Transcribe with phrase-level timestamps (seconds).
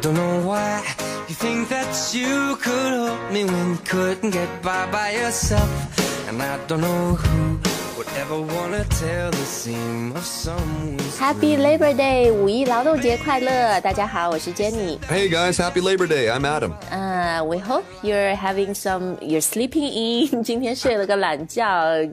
[0.00, 0.82] don't know why
[1.28, 5.70] you think that you could help me when you couldn't get by by yourself.
[6.28, 11.93] And I don't know who would ever wanna tell the seam of someone's Happy Labor
[11.95, 13.79] Day，五一劳动节快乐！
[13.81, 14.97] 大家好，我是 Jenny。
[15.09, 16.31] Hey guys, happy Labor Day.
[16.31, 16.71] I'm Adam.
[16.89, 21.63] 呃、w e hope you're having some, you're sleeping in， 今天睡了个懒觉，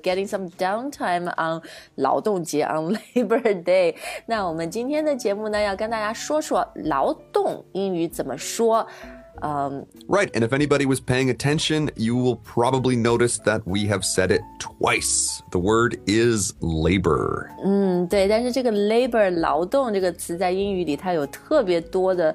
[0.03, 1.63] getting some downtime on
[1.95, 3.95] 劳动节 on Labor Day。
[4.27, 8.87] 那我们今天的节目呢，要跟大家说说劳动英语怎么说。
[9.43, 14.05] 嗯、 Right, and if anybody was paying attention, you will probably notice that we have
[14.05, 15.41] said it twice.
[15.53, 17.49] The word is labor.
[17.65, 22.35] 嗯，对，但是这个 labor 劳动这个词在英语里它有特别多的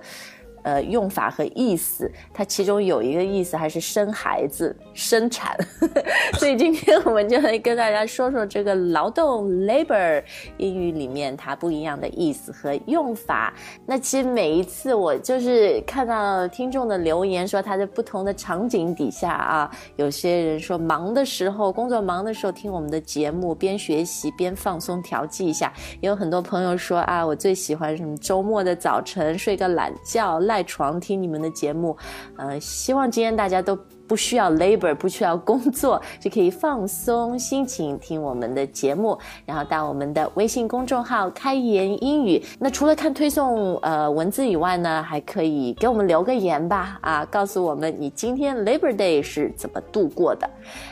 [0.62, 5.56] 呃用法和意思，它其中有一个意思还是生孩子、生产，
[6.38, 10.22] 所以今天我们就来跟大家说说这个劳动 labor
[10.56, 13.52] 英语里面它不一样的意思和用法。
[13.86, 25.72] 那其实每一次我就是看到听众的留言说他在不同的场景底下啊，有些人说忙的时候，工作忙的时候听我们的节目，边学习边放松调剂一下。
[26.00, 31.96] 也有很多朋友说啊，我最喜欢什么周末的早晨睡个懒觉，赖床听你们的节目。
[32.36, 33.78] 呃，希望今天大家都。
[34.08, 42.42] 不需要 labor，不需要工作，就可以放松心情听我们的节目，然后到我们的微信公众号“开言英语”。
[42.58, 50.48] 那除了看推送呃文字以外呢，还可以给我们留个言吧，啊，告诉我们你今天 Labor Day 是怎么度过的。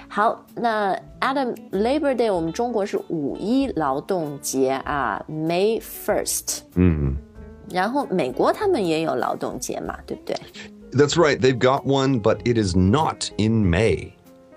[0.08, 6.64] 好，那 Adam Labor Day 我们中国是五一劳动节啊，May First。
[6.74, 7.16] 嗯嗯
[7.69, 10.35] 然后美国他们也有劳动节嘛，对不对？
[10.91, 14.11] That's right, they've got one, but it is not in May.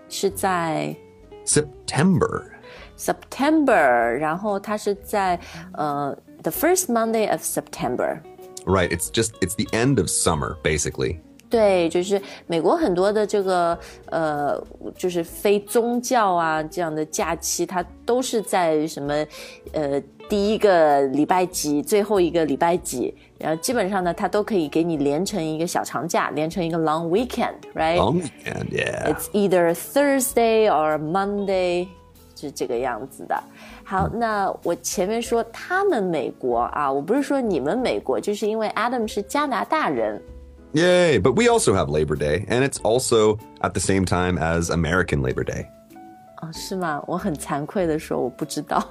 [0.08, 0.96] 是在
[1.44, 2.44] September.
[2.96, 5.38] September，然后它是在
[5.74, 8.20] 呃 the first Monday of September。
[8.64, 11.18] Right, it's just it's the end of summer basically.
[11.50, 14.60] 对，就是美国很多的这个呃，
[14.96, 19.14] 就是非宗教啊这样的假期，它都是在什么
[19.72, 29.12] 呃 第一个礼拜几，最后一个礼拜几，然后基本上呢，它都可以给你连成一个小长假，连成一个 long weekend，right？、 Long weekend, yeah.
[29.12, 31.88] It's either Thursday or Monday，
[32.34, 33.42] 是这个样子的。
[33.84, 40.20] 好，那我前面说他们美国啊，我不是说你们美国，就是因为 Adam 是加拿大人。
[40.72, 44.70] Yay, but we also have Labor Day, and it's also at the same time as
[44.70, 45.66] American Labor Day.
[46.48, 47.02] 哦，是吗？
[47.06, 48.84] 我很惭愧的说，我不知道。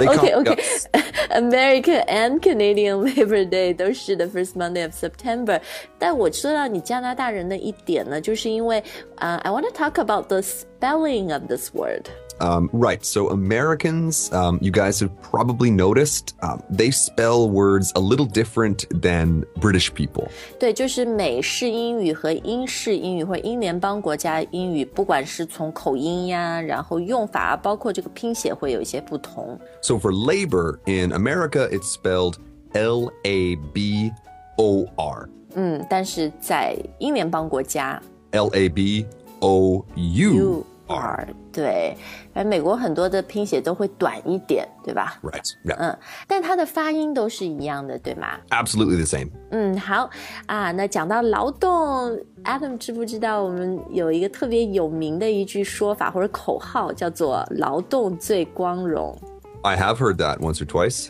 [0.00, 5.60] They OK call- OK，American and Canadian Labor Day 都是 the first Monday of September。
[5.98, 8.82] 但我说到你加拿大人的一点呢，就是因为
[9.16, 12.06] 啊、i want to talk about the spelling of this word。
[12.40, 13.04] Um, right.
[13.04, 18.86] So Americans, um, you guys have probably noticed, um, they spell words a little different
[18.90, 20.28] than British people.
[20.58, 29.56] 对，就是美式英语和英式英语或者英联邦国家英语，不管是从口音呀，然后用法啊，包括这个拼写会有一些不同。
[29.80, 32.34] So for labor in America, it's spelled
[32.72, 34.10] L A B
[34.56, 35.28] O R.
[35.54, 38.02] 嗯，但是在英联邦国家
[38.32, 39.06] L A B
[39.38, 41.27] O U U R.
[41.53, 41.95] 对，
[42.33, 45.43] 而美国很多的拼写都会短一点，对吧？Right.
[45.63, 45.75] Yeah.
[45.77, 49.29] 嗯，但它的发音都是一样的，对吗？Absolutely the same.
[49.51, 50.09] 嗯，好
[50.47, 50.71] 啊。
[50.71, 59.15] 那讲到劳动，Adam 知不知道我们有一个特别有名的一句说法或者口号，叫做“劳动最光荣
[59.61, 61.09] I have heard that once or twice.”。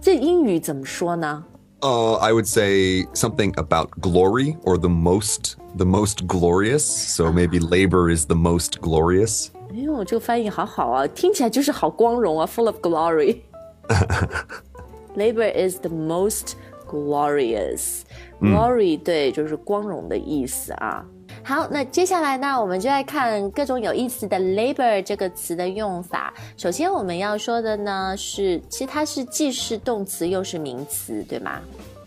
[0.00, 1.44] 这英语怎么说呢？
[1.81, 6.83] Uh, I would say something about glory or the most, the most glorious.
[6.83, 9.49] So maybe labor is the most glorious.
[9.71, 16.53] 哎呦，这个翻译好好啊，听起来就是好光荣啊，full of glory。Labor is the most
[16.87, 18.01] glorious.
[18.39, 21.03] Glory、对，就是光荣的意思啊。
[21.45, 26.33] 好，那接下来呢，我们就来看各种有意思的 labor 这个词的用法。
[26.55, 31.59] 首先我们要说的呢是，其实它是既是动词又是名词，对吗？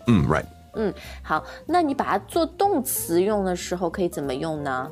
[0.07, 0.45] Mm, right.
[0.75, 4.91] 嗯，好，那你把它做动词用的时候可以怎么用呢？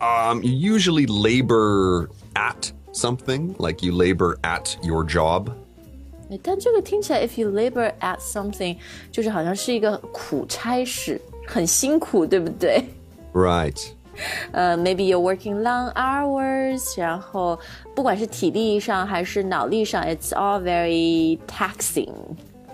[0.00, 5.46] Um, you usually labor at something, like you labor at your job.
[6.28, 8.76] 对但这个听起来，if you labor at something，
[9.12, 12.84] 就是好像是一个苦差事，很辛苦，对不对？
[13.32, 13.80] Right.
[14.52, 17.58] 呃、m a y b e you're working long hours，然后
[17.96, 22.12] 不管是体力上还是脑力上，it's all very taxing。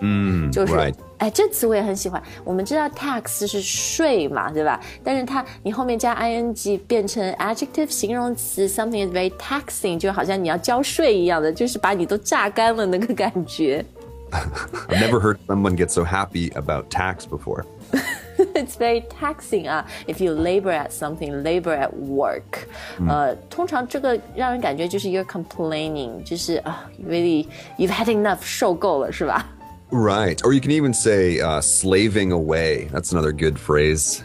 [0.00, 0.94] Mm, 就是 right.
[1.19, 2.23] 哎，这词我也很喜欢。
[2.44, 4.81] 我们知道 tax 是税嘛，对吧？
[5.05, 13.85] 但是它你后面加 ing 变成 adjective 形容词，something is very taxing，就好像你要交税一样的，就是把你都榨干了那个感觉。
[14.31, 17.65] I've never heard someone get so happy about tax before.
[18.55, 19.85] It's very taxing 啊！
[20.06, 22.67] If you labor at something, labor at work，、
[23.06, 27.47] 呃，通常这个让人感觉就是 you're complaining，就是啊、really
[27.77, 29.47] you've had enough，受够了是吧？
[29.91, 30.37] Right.
[30.43, 32.88] Or you can even say uh, slaving away.
[32.93, 34.21] That's another good phrase.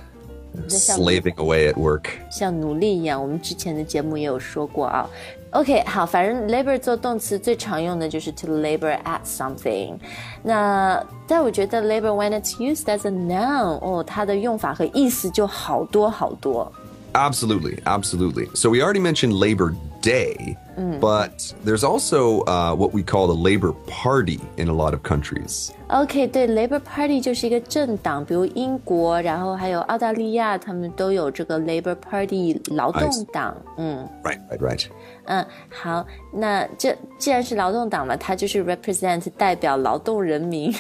[0.69, 2.12] Slaving away at work.
[2.30, 5.10] 像努力一样，我们之前的节目也有说过啊。
[5.52, 9.98] OK，好，反正 labor 做动词最常用的就是 to labor at something。
[10.44, 16.69] 那但我觉得 labor when it's used as a noun，哦，它的用法和意思就好多好多。
[17.13, 18.50] Absolutely, absolutely.
[18.54, 20.56] So we already mentioned Labor Day,
[21.02, 25.72] but there's also uh, what we call the Labor Party in a lot of countries.
[25.88, 33.56] OK，对，Labor Party 就是一个政党，比如英国，然后还有澳大利亚，他们都有这个 Labor Party 劳动党。
[33.78, 34.86] 嗯 Right, right, right.
[35.25, 40.72] 嗯，好，那这既然是劳动党嘛，它就是 represent 代表劳动人民。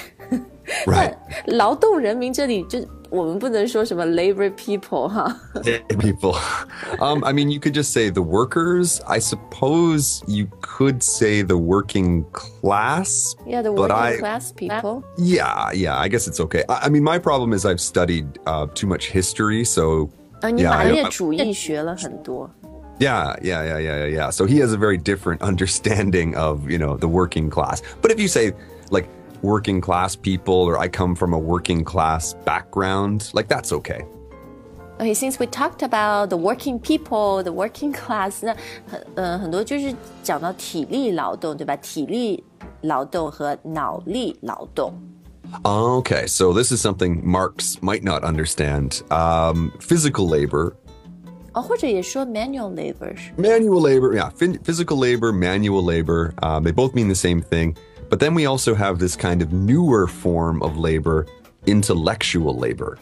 [0.87, 1.13] Right.
[1.45, 2.79] 劳动人民这里就
[3.11, 5.35] 我们不能说什么 Labor people 哈。
[5.99, 6.35] People.
[6.99, 8.99] Um, I mean, you could just say the workers.
[9.07, 13.35] I suppose you could say the working class.
[13.45, 15.03] Yeah, the but working I, class people.
[15.17, 16.63] Yeah, yeah, I guess it's okay.
[16.67, 20.09] I, I mean, my problem is I've studied uh, too much history, so
[20.41, 22.49] 啊，你 Yeah, 马 I- 列主义学了很多。
[22.97, 24.29] Yeah, yeah, yeah, yeah, yeah, yeah.
[24.31, 27.81] So he has a very different understanding of, you know, the working class.
[28.01, 28.53] But if you say
[28.89, 29.07] like
[29.41, 34.05] working class people or I come from a working class background, like that's okay.
[34.97, 38.55] Okay, since we talked about the working people, the working class， 那
[38.89, 39.93] 很呃很多就是
[40.23, 41.75] 讲到体力劳动，对吧？
[41.77, 42.43] 体力
[42.81, 44.93] 劳动和脑力劳动。
[45.63, 49.03] Okay, so this is something Marx might not understand.
[49.11, 50.73] Um, physical labor,
[51.53, 56.93] 哦，或者也说 manual labor 是 manual labor, yeah, phy- physical labor, manual labor, um, they both
[56.95, 57.75] mean the same thing.
[58.09, 61.25] But then we also have this kind of newer form of labor,
[61.65, 62.97] intellectual labor.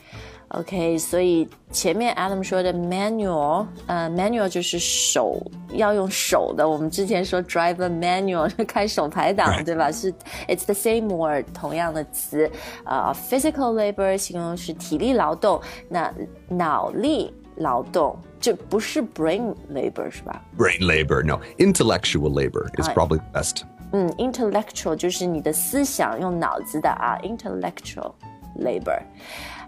[0.49, 5.41] OK，所以前面 Adam 说的 manual，呃，manual 就是手
[5.71, 6.67] 要用手的。
[6.67, 9.91] 我们之前说 drive a manual 是 开手排档，对吧？
[9.91, 10.13] 是
[10.47, 12.47] it's the same word，同样的词。
[12.85, 15.59] 呃，physical labor 形容是体力劳动，
[15.89, 16.13] 那
[16.47, 20.39] 脑力劳动就不是 brain labor 是吧？
[20.55, 22.93] Brain labor, no, intellectual labor is Right.
[22.93, 23.63] probably the best.
[23.92, 28.12] 嗯，intellectual 就是你的思想用脑子的啊，intellectual
[28.60, 29.00] labor。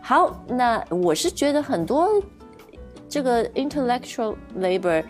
[0.02, 2.08] 好，那我是觉得很多
[3.08, 5.04] 这个 intellectual labor，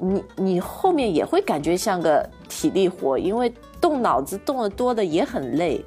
[0.00, 5.84] 你你后面也会感觉像个体力活，因为动脑子动得多的也很累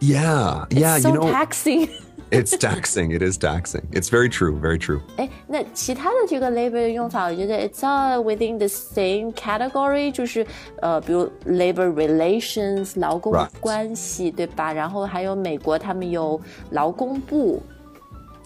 [0.00, 1.88] Yeah, yeah, so you know, taxing。
[2.31, 3.11] it's taxing.
[3.11, 3.83] It is taxing.
[3.91, 5.01] It's very true, very true.
[5.17, 10.45] 哎，那其他的这个 labor 的用法，我觉得 it's all within the same category，就是
[10.81, 13.49] 呃，比如 labor relations 劳工 Right.
[13.59, 14.73] 关系，对吧？
[14.73, 16.41] 然后还有美国他们有
[16.71, 17.61] 劳工部，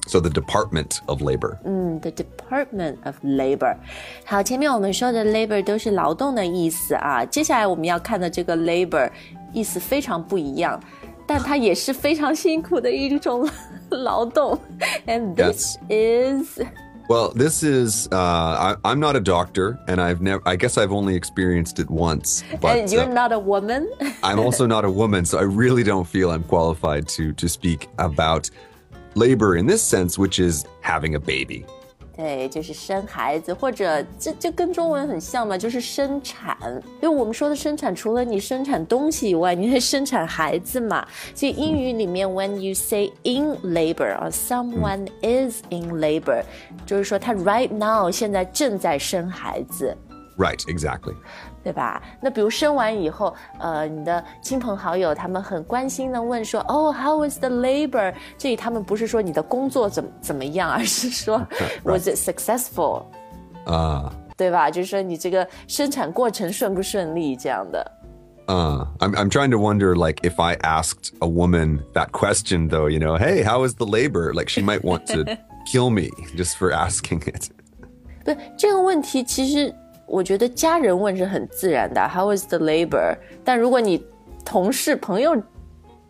[0.08, 1.58] So the Department of Labor.
[1.66, 3.76] 嗯，the Department of Labor。
[4.26, 9.10] 好，前面我们说的 labor 都是劳动的意思啊，接下来我们要看的这个 labor
[9.54, 10.80] 意思非常不一样。
[11.32, 13.48] 但它也是非常辛苦的一种
[13.90, 14.60] 劳动，
[15.06, 16.60] and this is
[17.10, 20.42] Well, this is uh, I, I'm not a doctor, and I've never.
[20.46, 22.44] I guess I've only experienced it once.
[22.60, 23.88] But and you're uh, not a woman
[24.22, 27.88] 。I'm also not a woman, so I really don't feel I'm qualified to to speak
[27.98, 28.50] about
[29.16, 31.66] labor in this sense, which is having a baby.
[32.15, 36.57] 对，就是生孩子，或者这这跟中文很像嘛，就是生产。
[37.01, 41.07] 因为我们说的生产，除了你生产东西以外，你还生产孩子嘛。
[41.35, 46.43] 所以英语里面，when you say in labor 啊 someone is in labor，
[46.85, 49.97] 就是说他 right now 现在正在生孩子。
[50.37, 51.15] Right, exactly.
[51.64, 52.02] 对吧？
[52.22, 58.14] 那比如生完以后，呃，你的亲朋好友他们很关心的问说，哦，How is the labor？
[58.38, 61.46] 这里他们不是说你的工作怎么怎么样，而是说
[61.84, 63.04] Was it successful？
[63.66, 64.72] Uh, 对吧？
[64.72, 67.92] 就是说你这个生产过程顺不顺利这样的。
[68.48, 72.88] uh, I'm I'm trying to wonder, like, if I asked a woman that question, though,
[72.88, 74.34] you know, hey, how is the labor?
[74.34, 75.26] Like, she might want to
[75.70, 77.50] kill me just for asking it.
[78.24, 79.74] 不，这个问题其实
[80.12, 83.18] 我觉得家人问是很自然的，How is the labor？
[83.44, 84.04] 但如果你
[84.46, 85.36] 同事朋友，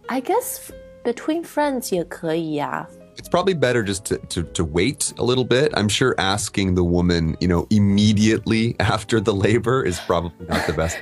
[0.06, 0.58] I guess
[1.04, 5.74] between friends 也可以呀、 It's probably better just to, to, to wait a little bit.
[5.74, 10.74] I'm sure asking the woman, you know, immediately after the labor is probably not the
[10.74, 10.98] best.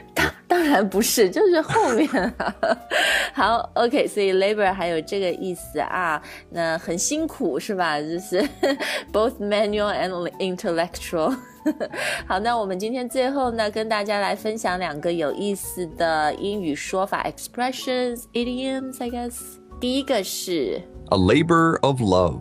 [0.48, 2.08] 当然不是，就是后面、
[2.38, 2.56] 啊。
[3.34, 8.00] 好，OK，所以 labor 还有这个意思啊，那很辛苦是吧？
[8.00, 8.42] 就是
[9.12, 11.36] both manual and intellectual。
[12.28, 19.34] 好，那我们今天最后呢，跟大家来分享两个有意思的英语说法 expressions idioms I guess。
[19.80, 22.40] 第一个是 A labor of love.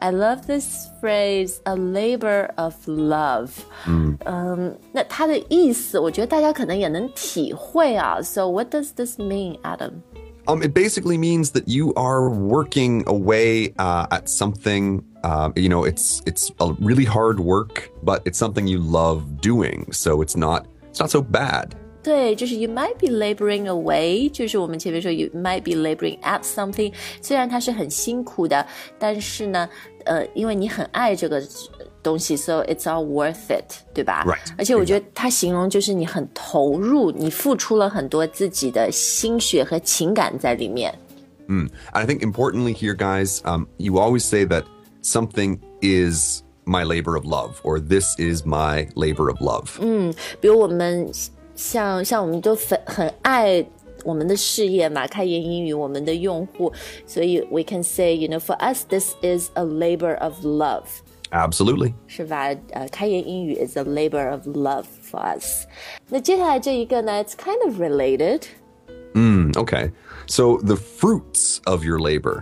[0.00, 3.50] I love this phrase, a labor of love。
[3.88, 8.20] 嗯嗯，那它的意思，我觉得大家可能也能体会啊。
[8.20, 10.02] So what does this mean, Adam?
[10.46, 15.02] Um, it basically means that you are working away uh, at something.
[15.22, 19.86] Uh, you know, it's it's a really hard work, but it's something you love doing.
[19.92, 21.70] So it's not it's not so bad.
[22.02, 26.92] 对，就是 you might be laboring away，就是我们前面说 you might be laboring at something。
[27.20, 28.64] 虽然它是很辛苦的，
[28.96, 29.68] 但是呢，
[30.04, 31.42] 呃，因为你很爱这个
[32.04, 40.96] 东西，so it's all worth it，对吧 Right，而且我觉得它形容就是你很投入，你付出了很多自己的心血和情感在里面。
[41.48, 44.62] And I think importantly here, guys, um, you always say that
[45.01, 49.77] something is my labor of love or this is my labor of love。
[49.79, 51.09] 嗯，比如我们
[51.55, 53.65] 像像我们都很很爱。
[54.03, 56.73] 我们的事业嘛，开言英语，我们的用户，
[57.05, 60.85] 所以 we can say, you know, for us, this is a labor of love.
[61.29, 62.47] Absolutely，是吧？
[62.71, 65.67] 呃，开言英语 is a labor of love for us。
[66.09, 68.41] 那接下来这一个呢，it's kind of related
[69.53, 69.91] okay
[70.25, 72.41] So the fruits of your labor，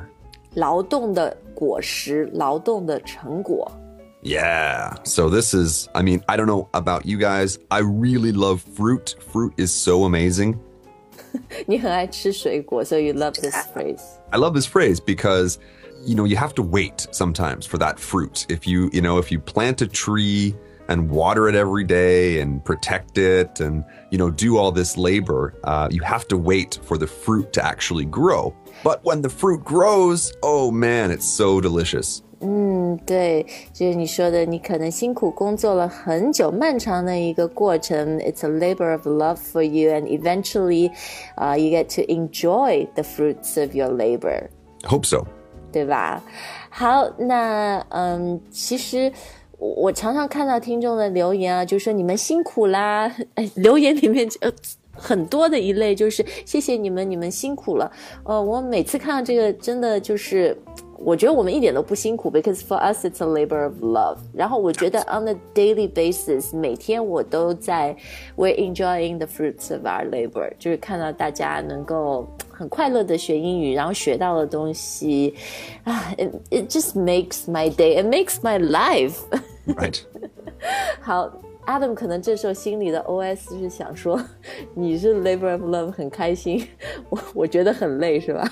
[0.53, 3.70] 劳动的果实，劳动的成果。
[4.22, 4.94] Yeah.
[5.04, 7.58] So this is, I mean, I don't know about you guys.
[7.68, 9.16] I really love fruit.
[9.32, 10.56] Fruit is so amazing.
[11.66, 14.00] 你很爱吃水果，所以 you love this phrase。
[14.30, 15.58] I love this phrase because,
[16.06, 18.46] you know, you have to wait sometimes for that fruit.
[18.48, 20.54] If you, you know, if you plant a tree
[20.88, 25.54] and water it every day and protect it and, you know, do all this labor,
[25.64, 28.54] uh, you have to wait for the fruit to actually grow.
[28.82, 32.20] But when the fruit grows, oh man, it's so delicious.
[33.06, 38.18] 对，就是你说的，你可能辛苦工作了很久，漫长的一个过程。
[38.18, 40.90] It's a labor of love for you, and eventually,
[41.36, 44.48] uh, you get to enjoy the fruits of your labor.
[44.82, 45.24] I hope so.
[45.72, 46.22] 对吧？
[46.68, 49.10] 好，那嗯，其实
[49.58, 53.10] 我我常常看到听众的留言啊，就说你们辛苦啦。
[53.36, 54.52] 哎，留言里面呃
[54.98, 57.90] 很多的一类就是谢谢你们，你们辛苦了。
[58.24, 60.56] 呃，我每次看到这个，真的就是。
[60.96, 64.16] 我觉得我们一点都不辛苦，because for us it's a labor of love。
[64.32, 67.94] 然后我觉得 on a daily basis，每天我都在
[68.36, 75.34] we're enjoying the fruits of our labor，就是看到大家能够很快乐的学英语，然后学到的东西
[75.82, 79.16] 啊，it it just makes my day，it makes my life 。
[79.66, 80.00] Right.
[81.00, 81.30] 好
[81.65, 84.19] ，Adam 可能这时候心里的 OS 是想说，
[84.73, 86.67] 你是 labor of love 很开心，
[87.09, 88.51] 我我觉得很累，是吧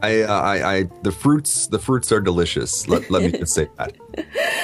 [0.00, 2.88] ？I, uh, I, I, the fruits, the fruits are delicious.
[2.88, 3.92] Let, let me just say that.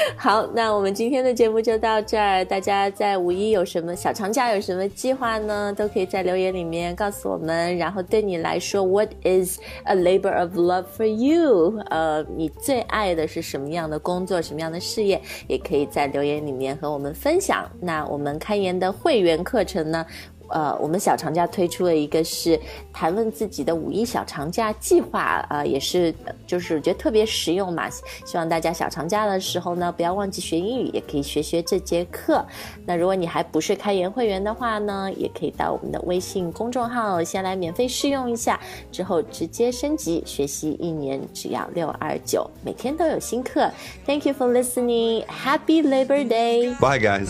[0.17, 2.45] 好，那我们今天的节目就到这儿。
[2.45, 5.75] 大家在五一有什么小长假有什么计划呢？
[5.77, 7.77] 都可以在留言里面告诉我们。
[7.77, 11.83] 然后对你来说，What is a labor of love for you？
[11.91, 15.21] 呃，你最爱的是什么样的工作，什么样的事业？
[15.49, 17.69] 也可以在留言里面和我们分享。
[17.81, 20.07] 那我们开言的会员课程呢？
[20.49, 22.59] 呃，我们小长假推出了一个是
[22.93, 26.15] 谈论自己的五一小长假计划，啊、也是
[26.47, 27.89] 就是觉得特别实用嘛。
[28.25, 32.45] 希望大家小长假的时候呢，不要忘记学英语，也可以学学这节课。
[32.85, 38.59] 那如果你还不是开言会员的话呢，也可以到我们的微信公众号先来免费试用一下，
[38.93, 43.71] 之后直接升级学习一年只要六二九，每天都有新课。
[44.07, 45.25] Thank you for listening.
[45.27, 46.75] Happy Labor Day.
[46.79, 47.29] Bye, guys.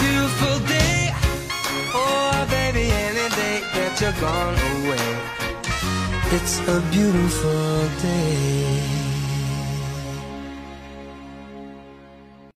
[0.00, 1.14] Beautiful day.
[1.94, 5.08] Oh, baby, any day that you're gone away.
[6.36, 8.91] It's a beautiful day.